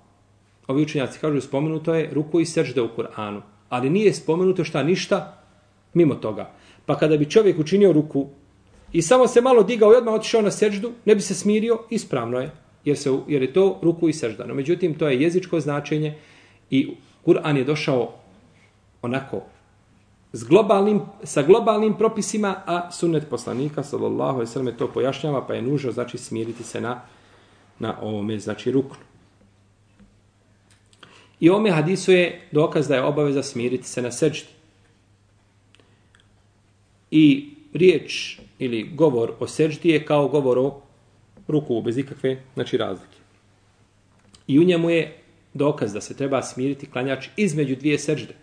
[0.69, 5.41] Ovi učenjaci kažu spomenuto je ruku i sežde u Kur'anu, ali nije spomenuto šta ništa
[5.93, 6.51] mimo toga.
[6.85, 8.27] Pa kada bi čovjek učinio ruku
[8.91, 12.39] i samo se malo digao i odmah otišao na seždu, ne bi se smirio, ispravno
[12.39, 12.51] je,
[12.85, 14.45] jer, se, jer je to ruku i sežda.
[14.45, 16.15] No, međutim, to je jezičko značenje
[16.69, 18.13] i Kur'an je došao
[19.01, 19.41] onako
[20.33, 25.61] s globalnim, sa globalnim propisima, a sunnet poslanika, sallallahu alaihi sallam, to pojašnjava, pa je
[25.61, 27.01] nužno, znači, smiriti se na,
[27.79, 29.08] na ovome, znači, ruknu.
[31.39, 34.47] I ome hadisu je dokaz da je obaveza smiriti se na seđdi.
[37.11, 40.81] I riječ ili govor o seđdi je kao govor o
[41.47, 43.17] ruku bez ikakve znači, razlike.
[44.47, 45.17] I u njemu je
[45.53, 48.33] dokaz da se treba smiriti klanjač između dvije seđde.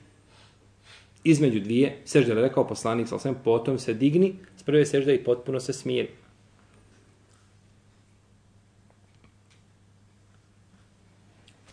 [1.24, 5.72] Između dvije seđde, rekao poslanik, sam potom se digni s prve seđde i potpuno se
[5.72, 6.08] smiri.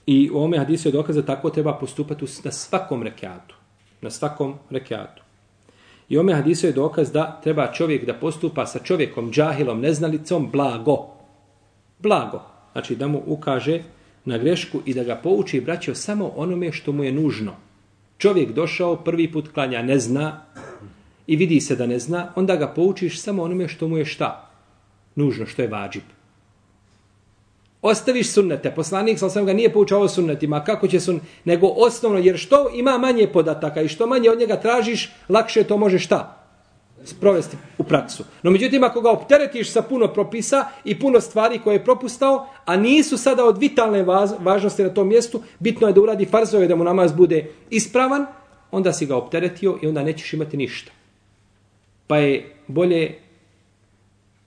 [0.06, 3.56] I u ovome hadisu je dokaz da tako treba postupati na svakom rekiatu.
[4.02, 5.24] Na svakom rekiatu.
[6.10, 10.98] I ome hadisu je dokaz da treba čovjek da postupa sa čovjekom, džahilom, neznalicom, blago.
[12.00, 12.42] Blago.
[12.72, 13.84] Znači da mu ukaže
[14.26, 17.56] na grešku i da ga pouči braćo samo onome što mu je nužno.
[18.18, 20.46] Čovjek došao, prvi put klanja, ne zna
[21.28, 24.50] i vidi se da ne zna, onda ga poučiš samo onome što mu je šta?
[25.16, 26.04] Nužno, što je vađib.
[27.84, 32.38] Ostaviš sunnete, poslanik sa sam ga nije poučao sunnetima, kako će sun, nego osnovno, jer
[32.38, 36.44] što ima manje podataka i što manje od njega tražiš, lakše to može šta?
[37.06, 38.24] sprovesti u praksu.
[38.44, 42.78] No međutim, ako ga opteretiš sa puno propisa i puno stvari koje je propustao, a
[42.78, 44.04] nisu sada od vitalne
[44.40, 48.26] važnosti na tom mjestu, bitno je da uradi farzove da mu namaz bude ispravan,
[48.72, 50.92] onda si ga opteretio i onda nećeš imati ništa.
[52.08, 53.20] Pa je bolje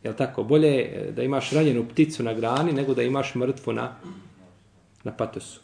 [0.07, 0.45] Jel tako?
[0.45, 3.97] Bolje je da imaš ranjenu pticu na grani nego da imaš mrtvu na,
[5.05, 5.61] na patosu.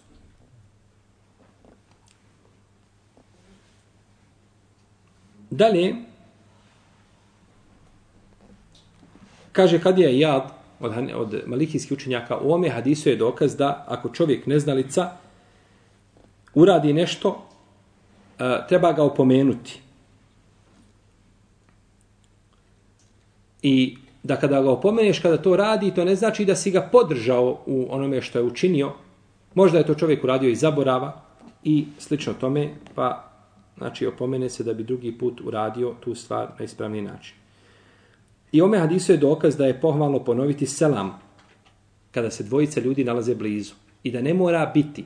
[5.51, 5.95] Dalje,
[9.53, 10.51] kaže kad je jad
[10.81, 15.11] od, od malikijskih učenjaka, u ome hadisu je dokaz da ako čovjek neznalica
[16.55, 17.49] uradi nešto,
[18.39, 19.81] eh, treba ga opomenuti.
[23.63, 27.59] I da kada ga opomeneš kada to radi, to ne znači da si ga podržao
[27.67, 28.93] u onome što je učinio.
[29.55, 31.23] Možda je to čovjek uradio i zaborava
[31.65, 33.33] i slično tome, pa
[33.79, 37.37] znači opomene se da bi drugi put uradio tu stvar na ispravni način.
[38.53, 41.21] I ome hadisu je dokaz da je pohvalno ponoviti selam
[42.11, 43.75] kada se dvojica ljudi nalaze blizu.
[44.03, 45.05] I da ne mora biti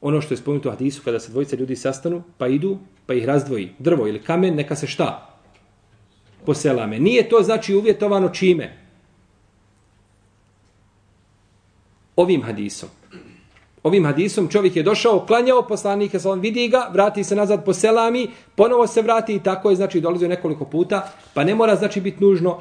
[0.00, 3.24] ono što je spomenuto u hadisu kada se dvojica ljudi sastanu, pa idu, pa ih
[3.24, 5.33] razdvoji drvo ili kamen, neka se šta?
[6.46, 6.98] Poselame.
[6.98, 8.76] Nije to znači uvjetovano čime?
[12.16, 12.88] Ovim hadisom.
[13.82, 18.30] Ovim hadisom čovjek je došao, klanjao poslanike, on vidi ga, vrati se nazad po selami,
[18.54, 22.24] ponovo se vrati i tako je, znači, dolazio nekoliko puta, pa ne mora, znači, biti
[22.24, 22.60] nužno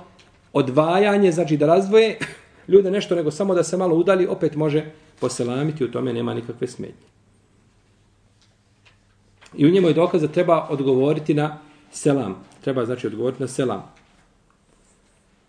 [0.53, 2.17] odvajanje, znači, da razdvoje
[2.67, 4.85] ljude nešto, nego samo da se malo udali, opet može
[5.19, 7.07] poselamiti, u tome nema nikakve smetnje.
[9.55, 11.59] I u njemu je dokaz da treba odgovoriti na
[11.91, 12.43] selam.
[12.63, 13.93] Treba znači odgovoriti na selam.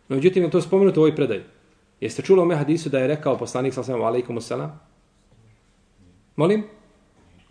[0.09, 1.43] No, međutim, je to spomenuto u ovoj predaj.
[2.01, 4.81] Jeste čuli o hadisu da je rekao poslanik sallam alaikum selam?
[6.37, 6.65] Molim?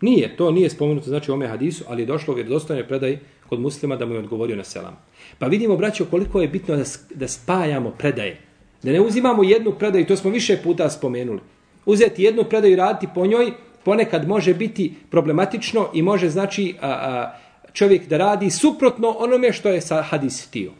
[0.00, 3.60] Nije, to nije spomenuto znači u ome hadisu, ali je došlo u vjerodostojnoj predaj kod
[3.60, 4.96] muslima da mu je odgovorio na selam.
[5.38, 8.40] Pa vidimo, braćo, koliko je bitno da, da spajamo predaje.
[8.82, 11.40] Da ne uzimamo jednu predaju, to smo više puta spomenuli.
[11.86, 13.52] Uzeti jednu predaju i raditi po njoj,
[13.84, 17.38] ponekad može biti problematično i može znači a, a,
[17.74, 20.70] čovjek da radi suprotno onome što je sa hadis htio.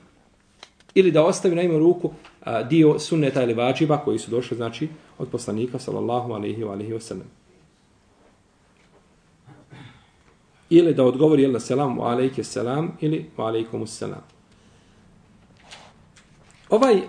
[0.94, 2.10] Ili da ostavi na imu ruku
[2.44, 6.92] a, dio sunneta ili vađiba koji su došli znači od poslanika sallallahu alaihi wa alaihi
[6.92, 7.26] wa sallam.
[10.70, 14.22] Ili da odgovori jel na selam wa alaike selam ili wa alaikum selam.
[16.70, 17.00] Ovaj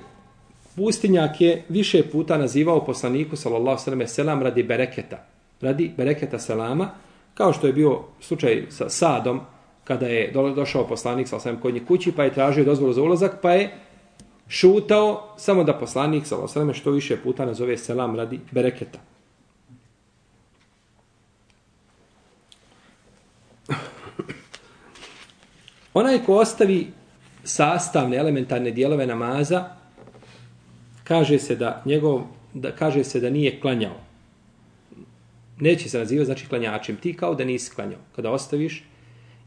[0.75, 5.25] pustinjak je više puta nazivao poslaniku sallallahu alaihi wa sallam selam radi bereketa.
[5.61, 6.89] Radi bereketa selama
[7.33, 9.41] kao što je bio slučaj sa Sadom
[9.85, 13.41] kada je došao poslanik sa osam kod nje kući, pa je tražio dozvolu za ulazak,
[13.41, 13.71] pa je
[14.47, 18.99] šutao samo da poslanik sa osam što više puta nazove selam radi bereketa.
[25.93, 26.87] Onaj ko ostavi
[27.43, 29.69] sastavne elementarne dijelove namaza,
[31.03, 32.21] kaže se da njegov
[32.53, 33.95] da kaže se da nije klanjao.
[35.59, 36.95] Neće se nazivati znači klanjačem.
[36.95, 37.99] Ti kao da nisi klanjao.
[38.15, 38.83] Kada ostaviš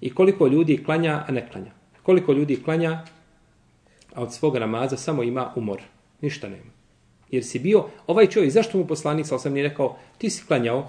[0.00, 1.70] I koliko ljudi klanja, a ne klanja.
[2.02, 3.04] Koliko ljudi klanja,
[4.14, 5.80] a od svog namaza samo ima umor.
[6.20, 6.70] Ništa nema.
[7.30, 10.88] Jer si bio, ovaj čovjek, zašto mu poslanik sa osam nije rekao, ti si klanjao,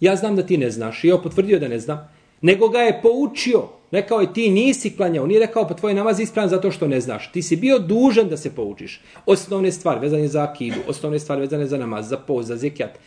[0.00, 2.08] ja znam da ti ne znaš, i on potvrdio da ne znam,
[2.40, 6.50] nego ga je poučio, rekao je ti nisi klanjao, nije rekao pa tvoj namaz ispravan
[6.50, 9.00] zato što ne znaš, ti si bio dužan da se poučiš.
[9.26, 12.98] Osnovne stvari vezane za akidu, osnovne stvari vezane za namaz, za poz, za zekijat,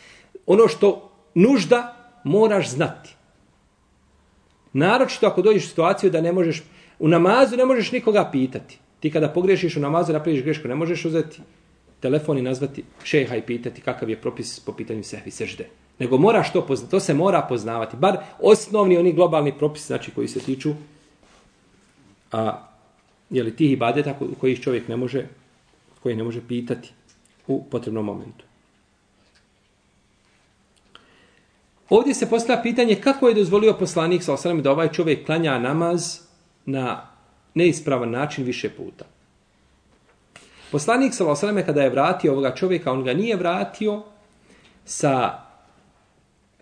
[0.46, 3.14] ono što nužda moraš znati.
[4.72, 6.62] Naročito ako dođeš u situaciju da ne možeš,
[6.98, 8.78] u namazu ne možeš nikoga pitati.
[9.00, 11.40] Ti kada pogrešiš u namazu, napraviš grešku, ne možeš uzeti
[12.00, 15.68] telefon i nazvati šeha i pitati kakav je propis po pitanju sehvi sežde.
[15.98, 17.96] Nego moraš to poznati, to se mora poznavati.
[17.96, 20.74] Bar osnovni oni globalni propisi, znači koji se tiču
[22.32, 22.68] a,
[23.30, 25.26] jeli, tih ibadeta kojih čovjek ne može,
[26.02, 26.92] koji ne može pitati
[27.46, 28.44] u potrebnom momentu.
[31.92, 36.20] Ovdje se postavlja pitanje kako je dozvolio poslanik sa osram da ovaj čovjek klanja namaz
[36.66, 37.06] na
[37.54, 39.04] neispravan način više puta.
[40.70, 44.02] Poslanik sa osram kada je vratio ovoga čovjeka, on ga nije vratio
[44.84, 45.38] sa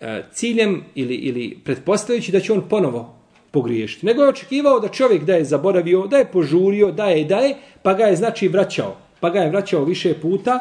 [0.01, 3.14] e, ciljem ili, ili pretpostavljajući da će on ponovo
[3.51, 4.07] pogriješiti.
[4.07, 7.38] Nego je očekivao da čovjek da je zaboravio, da je požurio, da je i da
[7.38, 8.97] je, pa ga je znači vraćao.
[9.21, 10.59] Pa ga je vraćao više puta,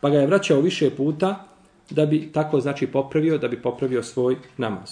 [0.00, 1.49] pa ga je vraćao više puta,
[1.90, 4.90] da bi tako znači popravio, da bi popravio svoj namaz.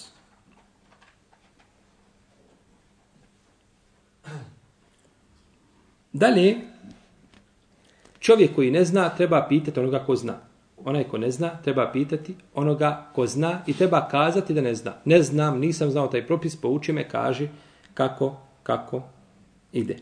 [6.12, 6.56] Dalje,
[8.18, 10.34] čovjek koji ne zna, treba pitati onoga ko zna.
[10.84, 14.92] Onaj ko ne zna, treba pitati onoga ko zna i treba kazati da ne zna.
[15.04, 17.48] Ne znam, nisam znao taj propis, pouči me, kaži
[17.94, 19.02] kako, kako
[19.72, 19.96] ide.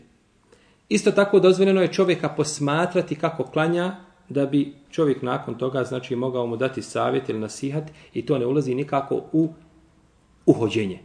[0.89, 3.95] Isto tako dozvoljeno je čovjeka posmatrati kako klanja
[4.29, 8.45] da bi čovjek nakon toga znači mogao mu dati savjet ili nasihat i to ne
[8.45, 9.49] ulazi nikako u
[10.45, 10.99] uhođenje.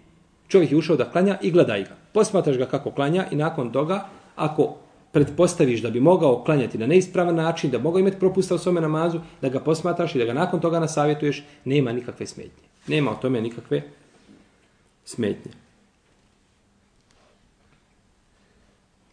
[0.49, 1.97] Čovjek je ušao da klanja i gledaj ga.
[2.13, 4.77] Posmatraš ga kako klanja i nakon toga ako
[5.13, 9.21] pretpostaviš da bi mogao klanjati na neispravan način, da mogao imati propusta u svome namazu,
[9.41, 12.69] da ga posmatraš i da ga nakon toga nasavjetuješ, nema nikakve smetnje.
[12.87, 13.83] Nema o tome nikakve
[15.05, 15.53] smetnje.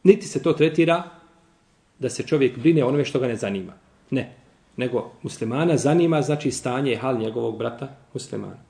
[0.04, 1.04] Niti se to tretira
[2.00, 3.74] da se čovjek brine onome što ga ne zanima.
[4.10, 4.36] Ne.
[4.78, 8.69] Nego muslimana zanima znači stanje i hal njegovog brata muslimana.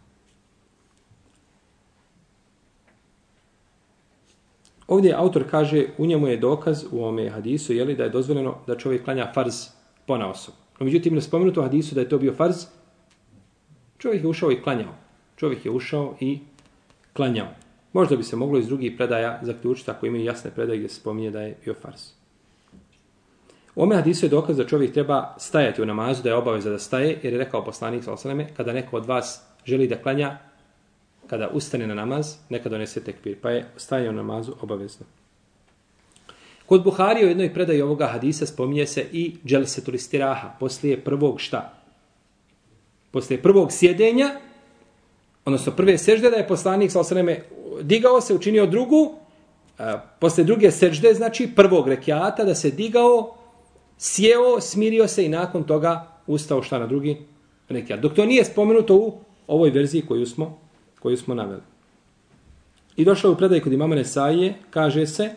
[4.87, 8.77] Ovdje autor kaže, u njemu je dokaz u ome hadisu, jeli, da je dozvoljeno da
[8.77, 9.53] čovjek klanja farz
[10.05, 10.57] pona osobu.
[10.79, 12.65] No, međutim, ne spomenuto u hadisu da je to bio farz,
[13.97, 14.95] čovjek je ušao i klanjao.
[15.35, 16.39] Čovjek je ušao i
[17.13, 17.47] klanjao.
[17.93, 21.31] Možda bi se moglo iz drugih predaja zaključiti ako imaju jasne predaje gdje se spominje
[21.31, 22.18] da je bio farz.
[23.79, 27.19] Ome hadisu je dokaz da čovjek treba stajati u namazu, da je obaveza da staje,
[27.23, 28.47] jer je rekao poslanik s.a.v.
[28.57, 30.37] kada neko od vas želi da klanja,
[31.27, 35.05] kada ustane na namaz, neka donese tekbir, pa je stajanje u namazu obavezno.
[36.65, 41.73] Kod Buhari u jednoj predaji ovoga hadisa spominje se i dželsetul istiraha, poslije prvog šta?
[43.11, 44.29] Poslije prvog sjedenja,
[45.45, 47.41] odnosno prve sežde, da je poslanik s.a.v.
[47.81, 49.15] digao se, učinio drugu,
[50.19, 53.38] poslije druge sežde, znači prvog rekiata, da se digao,
[53.99, 57.17] sjeo, smirio se i nakon toga ustao šta na drugi
[57.69, 57.99] rekiat.
[57.99, 59.13] Dok to nije spomenuto u
[59.47, 60.57] ovoj verziji koju smo,
[60.99, 61.61] koju smo naveli.
[62.95, 65.29] I došlo u predaj kod imama Nesaije, kaže se,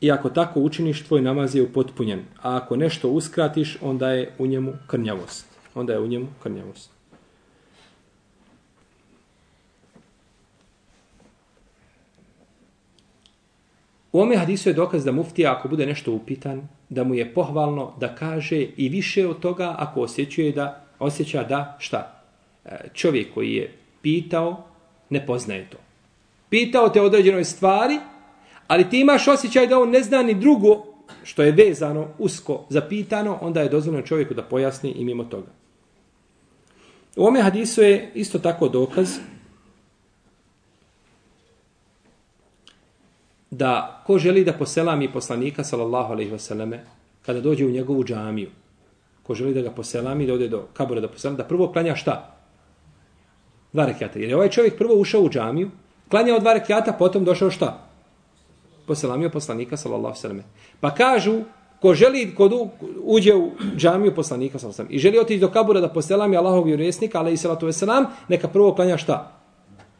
[0.00, 2.24] i ako tako učiniš, tvoj namaz je upotpunjen.
[2.42, 5.46] A ako nešto uskratiš, onda je u njemu krnjavost.
[5.74, 6.90] Onda je u njemu krnjavost.
[14.12, 17.92] U ome hadisu je dokaz da muftija ako bude nešto upitan, da mu je pohvalno
[18.00, 22.22] da kaže i više od toga ako osjećuje da osjeća da šta?
[22.64, 23.72] E, čovjek koji je
[24.02, 24.64] pitao
[25.10, 25.78] ne poznaje to.
[26.48, 27.98] Pitao te određenoj stvari,
[28.66, 30.84] ali ti imaš osjećaj da on ne zna ni drugo
[31.22, 35.48] što je vezano, usko zapitano, onda je dozvoljeno čovjeku da pojasni i mimo toga.
[37.16, 39.18] U ome hadisu je isto tako dokaz
[43.52, 46.84] da ko želi da poselami poslanika sallallahu alejhi ve selleme
[47.22, 48.48] kada dođe u njegovu džamiju
[49.22, 52.34] ko želi da ga poselami da ode do kabura da poselami da prvo klanja šta?
[53.72, 55.70] Dva rekata jer je ovaj čovjek prvo ušao u džamiju
[56.08, 57.88] klanjao dva rekata potom došao šta?
[58.86, 60.42] Poselamio poslanika sallallahu alejhi ve selleme
[60.80, 61.40] pa kažu
[61.80, 62.68] ko želi ko
[63.02, 66.66] uđe u džamiju poslanika sallallahu alejhi selleme i želi otići do kabura da poselami Allahovog
[66.66, 69.32] vjerovjesnika alejhi salatu ve selam neka prvo klanja šta?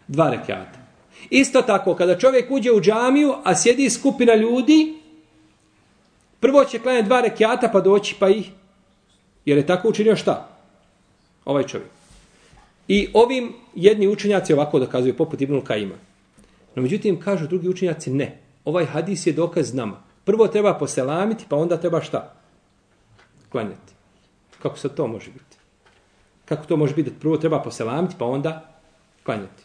[0.09, 0.82] Dva rekata
[1.31, 4.95] Isto tako, kada čovjek uđe u džamiju, a sjedi skupina ljudi,
[6.41, 8.51] prvo će klanjati dva rekiata pa doći pa ih,
[9.45, 10.49] jer je tako učinio šta?
[11.45, 11.91] Ovaj čovjek.
[12.89, 15.95] I ovim jedni učenjaci ovako dokazuju, poput Ibn Kaima.
[16.75, 18.39] No međutim, kažu drugi učenjaci, ne.
[18.65, 20.03] Ovaj hadis je dokaz nama.
[20.25, 22.35] Prvo treba poselamiti, pa onda treba šta?
[23.49, 23.93] Klanjati.
[24.63, 25.57] Kako se to može biti?
[26.45, 27.11] Kako to može biti?
[27.21, 28.79] Prvo treba poselamiti, pa onda
[29.23, 29.63] klanjati.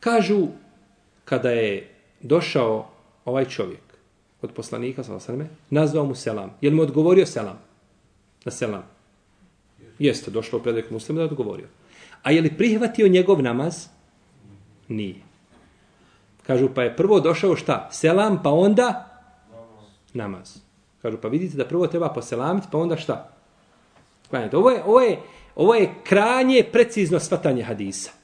[0.00, 0.46] Kažu,
[1.24, 1.90] kada je
[2.20, 2.88] došao
[3.24, 3.80] ovaj čovjek
[4.42, 6.50] od poslanika, sallam, nazvao mu selam.
[6.60, 7.58] Je li mu odgovorio selam?
[8.44, 8.84] Na selam.
[9.98, 11.66] Jeste, došlo u predajku muslima da je odgovorio.
[12.22, 13.86] A je li prihvatio njegov namaz?
[14.88, 15.14] Nije.
[16.46, 17.88] Kažu, pa je prvo došao šta?
[17.92, 19.20] Selam, pa onda
[20.14, 20.58] namaz.
[21.02, 23.32] Kažu, pa vidite da prvo treba poselamiti, pa onda šta?
[24.30, 24.56] Klanjate.
[24.56, 25.18] Ovo je, ovo je,
[25.56, 28.19] ovo je kranje precizno svatanje hadisa.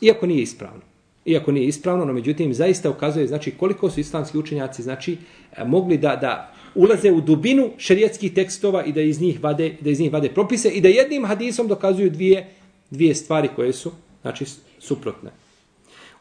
[0.00, 0.80] Iako nije ispravno.
[1.24, 5.16] Iako nije ispravno, no međutim, zaista ukazuje znači koliko su islamski učenjaci znači
[5.56, 9.90] e, mogli da, da ulaze u dubinu šerijetskih tekstova i da iz njih vade da
[9.90, 12.46] iz njih vade propise i da jednim hadisom dokazuju dvije
[12.90, 13.92] dvije stvari koje su
[14.22, 14.44] znači
[14.78, 15.30] suprotne.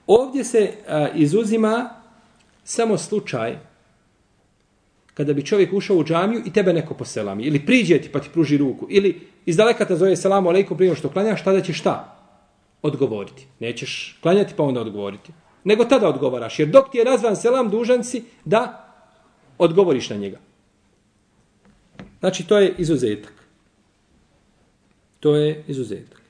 [0.07, 1.89] Ovdje se a, izuzima
[2.63, 3.57] samo slučaj
[5.13, 8.30] kada bi čovjek ušao u džamiju i tebe neko poselami ili priđe ti pa ti
[8.34, 12.14] pruži ruku ili iz daleka te zove selamu alejkum prije što klanjaš tada će šta
[12.82, 15.32] odgovoriti nećeš klanjati pa onda odgovoriti
[15.63, 18.93] nego tada odgovaraš jer dok ti je nazvan selam dužan si da
[19.57, 20.39] odgovoriš na njega
[22.19, 23.34] znači to je izuzetak
[25.19, 26.26] to je izuzetak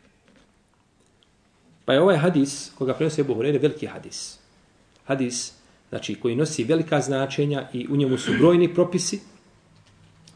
[1.85, 4.39] Pa je ovaj hadis, koga prenosi Ebu Hurere, veliki hadis.
[5.05, 5.53] Hadis,
[5.89, 9.19] znači, koji nosi velika značenja i u njemu su brojni propisi,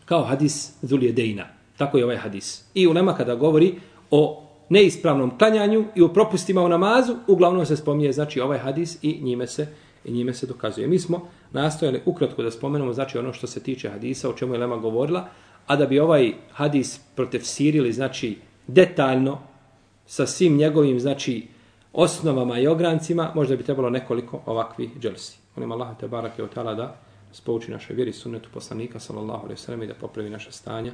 [0.06, 1.48] kao hadis Zuljedejna.
[1.78, 2.64] Tako je ovaj hadis.
[2.74, 3.76] I u nama kada govori
[4.12, 9.20] o neispravnom klanjanju i u propustima u namazu, uglavnom se spominje, znači, ovaj hadis i
[9.22, 9.68] njime se
[10.06, 10.88] i njime se dokazuje.
[10.88, 14.60] Mi smo nastojali ukratko da spomenemo, znači, ono što se tiče hadisa, o čemu je
[14.60, 15.28] Lema govorila,
[15.68, 19.40] a da bi ovaj hadis protefsirili, znači, detaljno,
[20.06, 21.48] sa svim njegovim, znači,
[21.94, 25.38] osnovama i ograncima, možda bi trebalo nekoliko ovakvih dželsi.
[25.56, 26.96] Molim Allah te barake od tala da
[27.32, 30.92] spouči našoj vjeri sunnetu poslanika, sallallahu alejhi ve sellem i da popravi naše stanje